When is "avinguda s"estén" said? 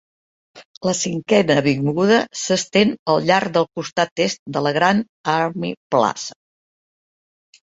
1.61-2.93